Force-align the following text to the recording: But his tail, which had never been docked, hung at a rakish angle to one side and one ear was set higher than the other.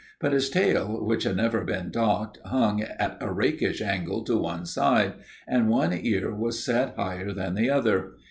But 0.19 0.33
his 0.33 0.49
tail, 0.49 1.05
which 1.05 1.25
had 1.25 1.37
never 1.37 1.63
been 1.63 1.91
docked, 1.91 2.39
hung 2.43 2.81
at 2.81 3.19
a 3.21 3.31
rakish 3.31 3.83
angle 3.83 4.23
to 4.23 4.35
one 4.35 4.65
side 4.65 5.13
and 5.47 5.69
one 5.69 5.93
ear 5.93 6.33
was 6.33 6.63
set 6.65 6.95
higher 6.95 7.31
than 7.33 7.53
the 7.53 7.69
other. 7.69 8.13